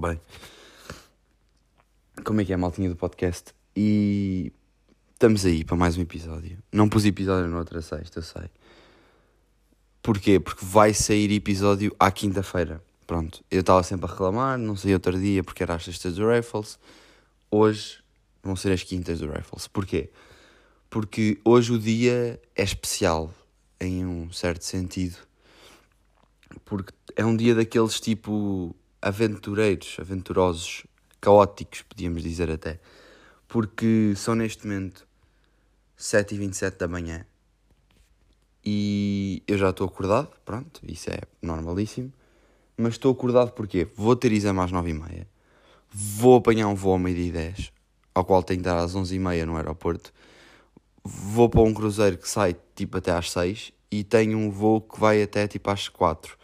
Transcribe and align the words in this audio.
Bem, 0.00 0.20
como 2.24 2.40
é 2.40 2.44
que 2.44 2.52
é 2.52 2.54
a 2.54 2.58
maltinha 2.58 2.88
do 2.88 2.94
podcast? 2.94 3.52
E 3.74 4.52
estamos 5.12 5.44
aí 5.44 5.64
para 5.64 5.74
mais 5.74 5.98
um 5.98 6.02
episódio. 6.02 6.62
Não 6.70 6.88
pus 6.88 7.04
episódio 7.04 7.50
na 7.50 7.58
outra 7.58 7.82
sexta, 7.82 8.20
eu 8.20 8.22
sei. 8.22 8.48
Porquê? 10.00 10.38
Porque 10.38 10.64
vai 10.64 10.94
sair 10.94 11.32
episódio 11.32 11.96
à 11.98 12.12
quinta-feira. 12.12 12.80
Pronto, 13.08 13.42
eu 13.50 13.58
estava 13.58 13.82
sempre 13.82 14.06
a 14.06 14.08
reclamar, 14.08 14.56
não 14.56 14.76
sei 14.76 14.94
outro 14.94 15.20
dia 15.20 15.42
porque 15.42 15.64
era 15.64 15.74
às 15.74 15.82
sextas 15.82 16.14
do 16.14 16.28
Raffles. 16.28 16.78
Hoje 17.50 17.98
vão 18.40 18.54
ser 18.54 18.70
as 18.70 18.84
quintas 18.84 19.18
do 19.18 19.28
Raffles. 19.28 19.66
Porquê? 19.66 20.10
Porque 20.88 21.40
hoje 21.44 21.72
o 21.72 21.78
dia 21.78 22.40
é 22.54 22.62
especial, 22.62 23.34
em 23.80 24.06
um 24.06 24.30
certo 24.30 24.62
sentido. 24.62 25.16
Porque 26.64 26.92
é 27.16 27.24
um 27.24 27.36
dia 27.36 27.52
daqueles 27.52 27.98
tipo 27.98 28.76
aventureiros, 29.00 29.96
aventurosos, 30.00 30.84
caóticos, 31.20 31.82
podíamos 31.82 32.22
dizer 32.22 32.50
até. 32.50 32.80
Porque 33.46 34.12
são 34.16 34.34
neste 34.34 34.66
momento 34.66 35.06
7h27 35.98 36.76
da 36.76 36.88
manhã 36.88 37.24
e 38.64 39.42
eu 39.46 39.56
já 39.56 39.70
estou 39.70 39.86
acordado, 39.86 40.28
pronto, 40.44 40.80
isso 40.86 41.10
é 41.10 41.20
normalíssimo. 41.40 42.12
Mas 42.76 42.94
estou 42.94 43.12
acordado 43.12 43.52
porque 43.52 43.88
vou 43.96 44.14
ter 44.14 44.30
exame 44.30 44.60
às 44.60 44.70
9h30, 44.70 45.26
vou 45.90 46.36
apanhar 46.36 46.68
um 46.68 46.74
voo 46.74 46.92
ao 46.92 46.98
meio-dia 46.98 47.32
10, 47.32 47.72
ao 48.14 48.24
qual 48.24 48.42
tenho 48.42 48.62
que 48.62 48.68
estar 48.68 48.78
às 48.78 48.94
11h30 48.94 49.44
no 49.44 49.56
aeroporto, 49.56 50.12
vou 51.02 51.48
para 51.48 51.62
um 51.62 51.72
cruzeiro 51.72 52.18
que 52.18 52.28
sai 52.28 52.54
tipo 52.74 52.98
até 52.98 53.10
às 53.10 53.30
6 53.30 53.72
e 53.90 54.04
tenho 54.04 54.38
um 54.38 54.50
voo 54.50 54.80
que 54.80 55.00
vai 55.00 55.22
até 55.22 55.48
tipo 55.48 55.70
às 55.70 55.88
4 55.88 56.36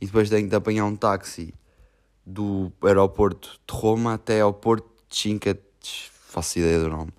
e 0.00 0.06
depois 0.06 0.30
tenho 0.30 0.48
de 0.48 0.56
apanhar 0.56 0.86
um 0.86 0.96
táxi 0.96 1.52
do 2.26 2.72
aeroporto 2.82 3.60
de 3.66 3.74
Roma 3.74 4.14
até 4.14 4.40
ao 4.40 4.52
porto 4.52 4.88
de 5.08 5.16
Cinca, 5.16 5.56
faço 6.28 6.58
ideia 6.58 6.80
do 6.80 6.88
nome, 6.88 7.12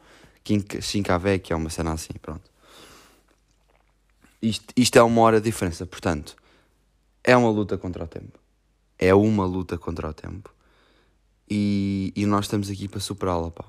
Cinca 0.82 1.40
que 1.40 1.54
é 1.54 1.56
uma 1.56 1.70
cena 1.70 1.94
assim, 1.94 2.14
pronto. 2.22 2.52
Isto, 4.42 4.74
isto 4.76 4.98
é 4.98 5.02
uma 5.02 5.22
hora 5.22 5.40
de 5.40 5.46
diferença, 5.46 5.86
portanto, 5.86 6.36
é 7.24 7.36
uma 7.36 7.50
luta 7.50 7.78
contra 7.78 8.04
o 8.04 8.08
tempo. 8.08 8.38
É 9.00 9.14
uma 9.14 9.46
luta 9.46 9.78
contra 9.78 10.10
o 10.10 10.14
tempo. 10.14 10.54
E, 11.50 12.12
e 12.16 12.26
nós 12.26 12.46
estamos 12.46 12.70
aqui 12.70 12.88
para 12.88 13.00
superá-la, 13.00 13.50
pá. 13.52 13.66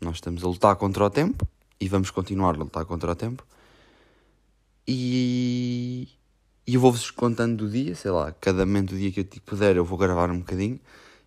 Nós 0.00 0.16
estamos 0.16 0.42
a 0.42 0.46
lutar 0.46 0.76
contra 0.76 1.04
o 1.04 1.10
tempo 1.10 1.46
e 1.80 1.88
vamos 1.88 2.10
continuar 2.10 2.54
a 2.54 2.58
lutar 2.58 2.84
contra 2.84 3.12
o 3.12 3.14
tempo. 3.14 3.46
E, 4.86 6.08
e 6.70 6.74
eu 6.74 6.80
vou-vos 6.80 7.10
contando 7.10 7.56
do 7.56 7.68
dia, 7.68 7.96
sei 7.96 8.12
lá, 8.12 8.30
cada 8.30 8.64
momento 8.64 8.90
do 8.90 8.96
dia 8.96 9.10
que 9.10 9.18
eu 9.18 9.24
tipo, 9.24 9.44
puder 9.44 9.74
eu 9.74 9.84
vou 9.84 9.98
gravar 9.98 10.30
um 10.30 10.38
bocadinho 10.38 10.78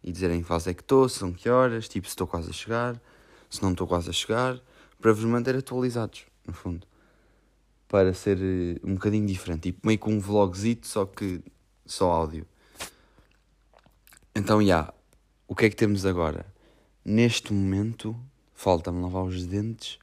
e 0.02 0.10
dizer 0.10 0.32
em 0.32 0.42
que 0.42 0.48
fase 0.48 0.70
é 0.70 0.74
que 0.74 0.82
estou, 0.82 1.10
são 1.10 1.34
que 1.34 1.50
horas, 1.50 1.90
tipo 1.90 2.08
se 2.08 2.14
estou 2.14 2.26
quase 2.26 2.50
a 2.50 2.54
chegar, 2.54 3.02
se 3.50 3.62
não 3.62 3.74
estou 3.74 3.86
quase 3.86 4.10
a 4.10 4.14
chegar, 4.14 4.58
para 5.02 5.12
vos 5.12 5.26
manter 5.26 5.54
atualizados, 5.58 6.24
no 6.48 6.54
fundo. 6.54 6.88
Para 7.90 8.14
ser 8.14 8.38
uh, 8.38 8.88
um 8.88 8.94
bocadinho 8.94 9.28
diferente, 9.28 9.64
tipo 9.64 9.86
meio 9.86 10.00
com 10.00 10.14
um 10.14 10.20
vlogzito, 10.22 10.88
só 10.88 11.06
que 11.06 11.42
só 11.86 12.10
áudio. 12.10 12.48
Então, 14.34 14.62
já, 14.62 14.66
yeah, 14.66 14.94
o 15.46 15.54
que 15.54 15.66
é 15.66 15.70
que 15.70 15.76
temos 15.76 16.06
agora? 16.06 16.46
Neste 17.04 17.52
momento, 17.52 18.16
falta-me 18.54 19.02
lavar 19.02 19.26
os 19.26 19.46
dentes 19.46 20.00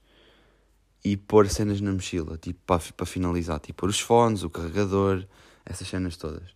e 1.05 1.17
pôr 1.17 1.49
cenas 1.49 1.81
na 1.81 1.93
mochila, 1.93 2.37
tipo, 2.37 2.61
para, 2.67 2.81
para 2.97 3.07
finalizar, 3.07 3.59
tipo, 3.61 3.81
pôr 3.81 3.89
os 3.89 4.01
fones, 4.01 4.43
o 4.43 4.51
carregador, 4.51 5.25
essas 5.65 5.89
cenas 5.89 6.17
todas. 6.17 6.51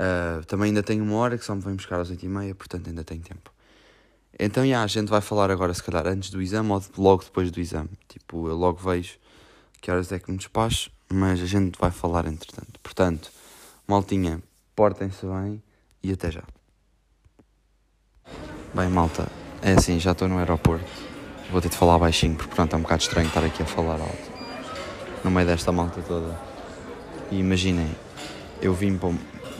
Uh, 0.00 0.44
também 0.46 0.68
ainda 0.68 0.82
tenho 0.82 1.02
uma 1.04 1.16
hora 1.16 1.36
que 1.36 1.44
só 1.44 1.54
me 1.54 1.60
vem 1.60 1.74
buscar 1.74 2.00
às 2.00 2.10
8h30, 2.10 2.54
portanto 2.54 2.88
ainda 2.88 3.04
tenho 3.04 3.22
tempo. 3.22 3.52
Então, 4.38 4.66
já, 4.66 4.82
a 4.82 4.86
gente 4.86 5.08
vai 5.08 5.20
falar 5.20 5.50
agora, 5.50 5.74
se 5.74 5.82
calhar, 5.82 6.06
antes 6.06 6.30
do 6.30 6.40
exame 6.40 6.70
ou 6.70 6.82
logo 6.96 7.22
depois 7.24 7.50
do 7.50 7.60
exame. 7.60 7.90
Tipo, 8.08 8.48
eu 8.48 8.56
logo 8.56 8.78
vejo 8.78 9.18
que 9.80 9.90
horas 9.90 10.10
é 10.10 10.18
que 10.18 10.30
me 10.30 10.38
despacho, 10.38 10.90
mas 11.08 11.40
a 11.40 11.46
gente 11.46 11.78
vai 11.78 11.90
falar 11.90 12.26
entretanto. 12.26 12.80
Portanto, 12.82 13.30
maltinha, 13.86 14.42
portem-se 14.74 15.26
bem 15.26 15.62
e 16.02 16.12
até 16.12 16.30
já. 16.30 16.44
Bem, 18.74 18.88
malta, 18.88 19.30
é 19.60 19.72
assim, 19.72 20.00
já 20.00 20.12
estou 20.12 20.28
no 20.28 20.38
aeroporto. 20.38 21.11
Vou 21.52 21.60
ter 21.60 21.68
de 21.68 21.76
falar 21.76 21.98
baixinho, 21.98 22.34
porque 22.34 22.54
pronto, 22.54 22.72
é 22.72 22.78
um 22.78 22.80
bocado 22.80 23.02
estranho 23.02 23.28
estar 23.28 23.44
aqui 23.44 23.62
a 23.62 23.66
falar 23.66 24.00
alto. 24.00 24.32
No 25.22 25.30
meio 25.30 25.46
desta 25.46 25.70
malta 25.70 26.00
toda. 26.00 26.34
E 27.30 27.38
imaginem, 27.40 27.90
eu 28.62 28.72
vim 28.72 28.96
para 28.96 29.10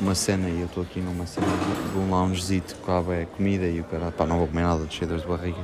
uma 0.00 0.14
cena 0.14 0.48
e 0.48 0.60
eu 0.60 0.64
estou 0.64 0.84
aqui 0.84 1.00
numa 1.00 1.26
cena 1.26 1.46
de 1.92 1.98
um 1.98 2.08
loungezito 2.08 2.76
que 2.76 3.12
é 3.12 3.26
comida 3.36 3.66
e 3.66 3.80
o 3.80 3.84
cara, 3.84 4.10
pá, 4.10 4.24
não 4.24 4.38
vou 4.38 4.46
comer 4.46 4.62
nada 4.62 4.86
de 4.86 4.94
cheiros 4.94 5.20
de 5.20 5.28
barriga. 5.28 5.60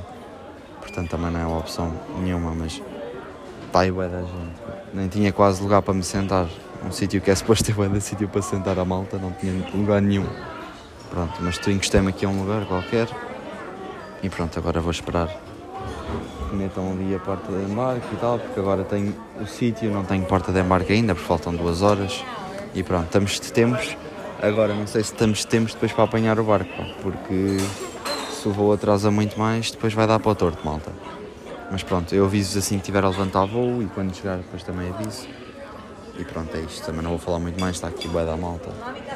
Portanto, 0.79 1.09
também 1.09 1.31
não 1.31 1.39
é 1.39 1.45
uma 1.47 1.57
opção 1.57 1.91
nenhuma, 2.19 2.53
mas 2.53 2.79
está 3.65 3.79
aí 3.79 3.91
bué 3.91 4.07
da 4.07 4.21
gente. 4.21 4.61
Nem 4.93 5.07
tinha 5.07 5.33
quase 5.33 5.63
lugar 5.63 5.81
para 5.81 5.95
me 5.95 6.03
sentar. 6.03 6.47
Um 6.85 6.91
sítio 6.91 7.19
que 7.21 7.31
é 7.31 7.35
suposto 7.35 7.63
ter 7.63 7.73
bué 7.73 7.87
de 7.87 8.01
sítio 8.01 8.29
para 8.29 8.43
sentar 8.43 8.77
a 8.77 8.85
malta, 8.85 9.17
não 9.17 9.31
tinha 9.31 9.51
lugar 9.73 9.99
nenhum. 9.99 10.27
Pronto, 11.09 11.33
mas 11.41 11.57
tu 11.57 11.71
encostei-me 11.71 12.09
aqui 12.09 12.23
a 12.23 12.29
um 12.29 12.39
lugar 12.43 12.67
qualquer. 12.67 13.07
E 14.21 14.29
pronto, 14.29 14.59
agora 14.59 14.79
vou 14.79 14.91
esperar 14.91 15.48
metam 16.53 16.91
ali 16.91 17.15
a 17.15 17.19
porta 17.19 17.51
de 17.51 17.71
embarque 17.71 18.07
e 18.13 18.17
tal, 18.17 18.39
porque 18.39 18.59
agora 18.59 18.83
tenho 18.83 19.15
o 19.39 19.45
sítio, 19.45 19.91
não 19.91 20.03
tenho 20.03 20.25
porta 20.25 20.51
de 20.51 20.59
embarque 20.59 20.93
ainda, 20.93 21.13
porque 21.13 21.27
faltam 21.27 21.55
duas 21.55 21.81
horas. 21.81 22.23
E 22.73 22.83
pronto, 22.83 23.05
estamos 23.05 23.39
de 23.39 23.51
tempos. 23.51 23.97
Agora 24.41 24.73
não 24.73 24.87
sei 24.87 25.03
se 25.03 25.11
estamos 25.11 25.39
de 25.39 25.47
tempos 25.47 25.73
depois 25.73 25.91
para 25.91 26.03
apanhar 26.05 26.39
o 26.39 26.43
barco, 26.43 26.71
porque 27.01 27.57
se 28.31 28.47
o 28.47 28.51
voo 28.51 28.71
atrasa 28.71 29.11
muito 29.11 29.37
mais, 29.37 29.71
depois 29.71 29.93
vai 29.93 30.07
dar 30.07 30.19
para 30.19 30.31
o 30.31 30.35
torto, 30.35 30.65
malta. 30.65 30.91
Mas 31.71 31.83
pronto, 31.83 32.13
eu 32.15 32.25
aviso 32.25 32.57
assim 32.57 32.77
que 32.77 32.85
tiver 32.85 33.03
a 33.03 33.09
levantar 33.09 33.45
voo 33.45 33.81
e 33.81 33.85
quando 33.87 34.15
chegar 34.15 34.37
depois 34.37 34.63
também 34.63 34.89
aviso. 34.89 35.27
E 36.17 36.23
pronto, 36.23 36.55
é 36.55 36.61
isto. 36.61 36.85
Também 36.85 37.01
não 37.01 37.11
vou 37.11 37.19
falar 37.19 37.39
muito 37.39 37.59
mais, 37.59 37.75
está 37.75 37.87
aqui 37.87 38.07
o 38.07 38.11
da 38.11 38.35
malta. 38.35 38.69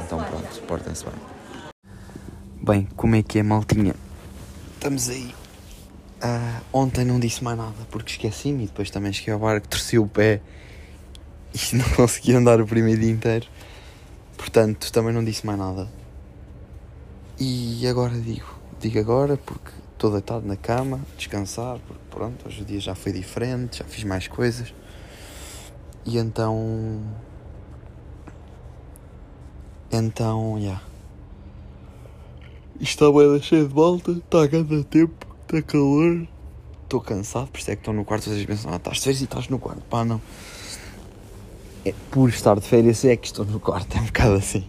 Então 0.06 0.22
pronto, 0.24 0.62
portem-se 0.68 1.04
bem. 1.06 1.14
Bem, 2.62 2.88
como 2.96 3.16
é 3.16 3.24
que 3.24 3.40
é, 3.40 3.44
maltinha? 3.44 3.96
Estamos 4.76 5.10
aí. 5.10 5.43
Uh, 6.24 6.64
ontem 6.72 7.04
não 7.04 7.20
disse 7.20 7.44
mais 7.44 7.58
nada 7.58 7.76
porque 7.92 8.12
esqueci-me 8.12 8.64
e 8.64 8.68
depois 8.68 8.90
também 8.90 9.12
cheguei 9.12 9.34
ao 9.34 9.40
barco, 9.42 9.68
torci 9.68 10.00
o 10.00 10.08
pé 10.08 10.40
e 11.54 11.76
não 11.76 11.84
consegui 11.90 12.34
andar 12.34 12.62
o 12.62 12.66
primeiro 12.66 13.02
dia 13.02 13.12
inteiro. 13.12 13.46
Portanto, 14.38 14.92
também 14.92 15.14
não 15.14 15.24
disse 15.24 15.46
mais 15.46 15.60
nada. 15.60 15.90
E 17.38 17.86
agora 17.88 18.14
digo, 18.14 18.58
digo 18.80 19.00
agora 19.00 19.36
porque 19.36 19.72
estou 19.92 20.12
deitado 20.12 20.46
na 20.46 20.56
cama, 20.56 21.02
descansar, 21.18 21.80
porque 21.80 22.04
pronto, 22.10 22.48
hoje 22.48 22.62
o 22.62 22.66
dia 22.66 22.80
já 22.80 22.96
foi 22.96 23.12
diferente, 23.12 23.80
já 23.80 23.86
fiz 23.86 24.04
mais 24.04 24.28
coisas. 24.28 24.74
E 26.06 26.18
então. 26.18 27.02
Então, 29.92 30.56
já. 30.56 30.64
Yeah. 30.64 30.82
Isto 32.80 33.06
está 33.06 33.12
bem 33.12 33.42
cheio 33.42 33.68
de 33.68 33.74
volta, 33.74 34.12
está 34.12 34.44
a 34.44 34.48
cada 34.48 34.84
tempo, 34.84 35.33
está 35.54 35.62
calor. 35.62 36.28
Estou 36.84 37.02
cansado, 37.02 37.48
por 37.48 37.60
isso 37.60 37.72
é 37.72 37.76
que 37.76 37.82
estou 37.82 37.94
no 37.94 38.04
quarto. 38.04 38.30
Vocês 38.30 38.46
pensam, 38.46 38.74
ah, 38.74 38.78
estás 38.78 38.98
de 38.98 39.04
férias 39.04 39.22
e 39.22 39.24
estás 39.26 39.48
no 39.48 39.60
quarto. 39.60 39.82
Pá, 39.84 40.04
não. 40.04 40.22
É, 41.86 41.94
por 42.12 42.30
estar 42.30 42.56
de 42.60 42.68
férias 42.68 43.04
é 43.06 43.16
que 43.16 43.28
estou 43.28 43.46
no 43.46 43.60
quarto, 43.60 43.98
é 43.98 44.02
um 44.02 44.06
bocado 44.06 44.34
assim. 44.34 44.68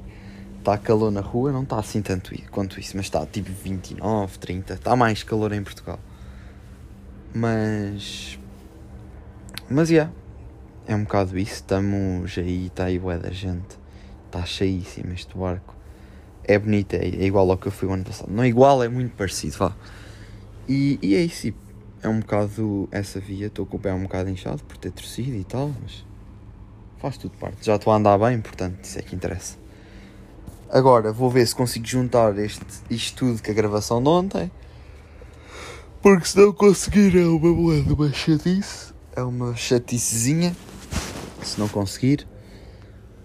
Está 0.58 0.78
calor 0.78 1.10
na 1.10 1.20
rua, 1.20 1.52
não 1.52 1.62
está 1.62 1.78
assim 1.78 2.00
tanto 2.00 2.34
quanto 2.50 2.80
isso, 2.80 2.96
mas 2.96 3.06
está 3.06 3.24
tipo 3.26 3.50
29, 3.52 4.38
30. 4.38 4.74
Está 4.74 4.96
mais 4.96 5.22
calor 5.22 5.52
em 5.52 5.62
Portugal. 5.62 5.98
Mas. 7.34 8.38
Mas, 9.68 9.90
yeah, 9.90 10.12
é 10.86 10.94
um 10.94 11.04
bocado 11.04 11.38
isso. 11.38 11.54
Estamos 11.54 12.36
aí, 12.38 12.66
está 12.66 12.84
aí 12.84 12.98
boa 12.98 13.18
da 13.18 13.30
gente. 13.30 13.78
Está 14.26 14.44
cheíssimo 14.44 15.12
este 15.12 15.36
barco 15.36 15.74
é 16.46 16.58
bonita, 16.58 16.96
é, 16.96 17.08
é, 17.08 17.24
igual 17.24 17.50
ao 17.50 17.56
que 17.56 17.68
eu 17.68 17.72
fui 17.72 17.88
o 17.88 17.92
ano 17.92 18.04
passado. 18.04 18.30
Não 18.30 18.42
é 18.42 18.48
igual, 18.48 18.82
é 18.82 18.88
muito 18.88 19.16
parecido, 19.16 19.56
vá. 19.56 19.74
E, 20.68 20.98
e 21.02 21.14
é 21.14 21.20
isso, 21.22 21.52
é 22.02 22.08
um 22.08 22.20
bocado 22.20 22.88
essa 22.90 23.20
via, 23.20 23.46
estou 23.46 23.66
com 23.66 23.76
o 23.76 23.80
pé 23.80 23.92
um 23.92 24.02
bocado 24.02 24.30
inchado 24.30 24.62
por 24.64 24.76
ter 24.76 24.90
torcido 24.90 25.36
e 25.36 25.44
tal, 25.44 25.72
mas 25.82 26.04
faz 26.98 27.16
tudo 27.16 27.36
parte. 27.38 27.64
Já 27.64 27.76
estou 27.76 27.92
a 27.92 27.96
andar 27.96 28.18
bem, 28.18 28.40
portanto, 28.40 28.82
isso 28.82 28.98
é 28.98 29.02
que 29.02 29.14
interessa. 29.14 29.56
Agora, 30.70 31.12
vou 31.12 31.30
ver 31.30 31.46
se 31.46 31.54
consigo 31.54 31.86
juntar 31.86 32.36
este, 32.38 32.64
isto 32.90 33.16
tudo 33.18 33.42
com 33.42 33.50
a 33.50 33.54
gravação 33.54 34.02
de 34.02 34.08
ontem. 34.08 34.50
Porque 36.02 36.26
se 36.26 36.36
não 36.36 36.52
conseguir 36.52 37.16
é 37.16 37.24
uma 37.26 37.52
moeda, 37.52 37.94
uma 37.94 38.12
chatice. 38.12 38.92
É 39.16 39.22
uma 39.22 39.54
chaticezinha. 39.54 40.54
Se 41.42 41.58
não 41.58 41.68
conseguir. 41.68 42.26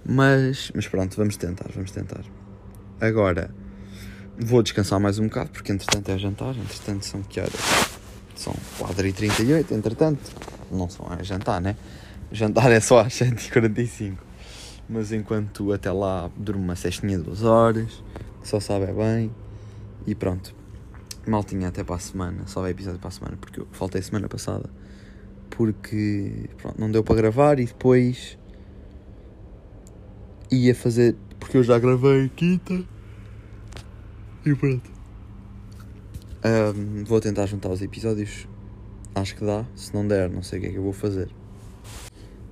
Mas, 0.06 0.72
mas 0.74 0.88
pronto, 0.88 1.18
vamos 1.18 1.36
tentar, 1.36 1.70
vamos 1.74 1.92
tentar. 1.92 2.24
Agora 3.02 3.54
vou 4.40 4.64
descansar 4.64 5.00
mais 5.00 5.20
um 5.20 5.28
bocado 5.28 5.50
porque 5.50 5.72
entretanto 5.72 6.10
é 6.10 6.18
jantar, 6.18 6.56
entretanto 6.56 7.06
são 7.06 7.22
que 7.24 7.40
horas? 7.40 7.54
São 8.36 8.54
4h38, 8.80 9.72
entretanto. 9.72 10.32
Não 10.72 10.90
são 10.90 11.08
a 11.12 11.22
jantar, 11.22 11.60
né? 11.60 11.76
jantar 12.32 12.72
é 12.72 12.80
só 12.80 13.00
às 13.00 13.14
7h45. 13.14 14.18
Mas 14.88 15.12
enquanto 15.12 15.72
até 15.74 15.92
lá 15.92 16.32
durmo 16.38 16.64
uma 16.64 16.76
cestinha 16.76 17.18
de 17.18 17.24
duas 17.24 17.44
horas, 17.44 18.04
só 18.44 18.60
sabe 18.60 18.86
é 18.86 18.94
bem. 18.94 19.32
E 20.08 20.16
pronto. 20.16 20.56
Maltinha 21.28 21.68
até 21.68 21.84
para 21.84 21.96
a 21.96 22.00
semana. 22.00 22.48
Só 22.48 22.62
vai 22.62 22.72
episódio 22.72 23.00
para 23.00 23.10
a 23.10 23.12
semana, 23.12 23.38
porque 23.40 23.60
eu 23.60 23.68
faltei 23.72 24.02
semana 24.02 24.30
passada. 24.30 24.70
Porque 25.50 26.50
pronto, 26.58 26.80
não 26.80 26.90
deu 26.90 27.04
para 27.04 27.16
gravar 27.16 27.60
e 27.60 27.66
depois 27.66 28.38
ia 30.50 30.74
fazer. 30.74 31.16
Porque 31.40 31.58
eu 31.58 31.64
já 31.64 31.78
gravei 31.78 32.30
quinta. 32.30 32.84
E 34.46 34.56
pronto. 34.56 34.90
Ahm, 36.44 37.04
vou 37.04 37.20
tentar 37.20 37.46
juntar 37.46 37.70
os 37.70 37.82
episódios. 37.82 38.48
Acho 39.14 39.36
que 39.36 39.46
dá. 39.46 39.66
Se 39.76 39.94
não 39.94 40.08
der, 40.08 40.30
não 40.30 40.42
sei 40.42 40.60
o 40.60 40.62
que 40.62 40.68
é 40.68 40.72
que 40.72 40.78
eu 40.78 40.84
vou 40.84 40.94
fazer. 40.94 41.30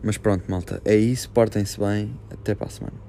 Mas 0.03 0.17
pronto, 0.17 0.49
malta. 0.49 0.81
É 0.83 0.95
isso. 0.95 1.29
Portem-se 1.29 1.79
bem. 1.79 2.13
Até 2.29 2.53
para 2.53 2.67
a 2.67 2.69
semana. 2.69 3.06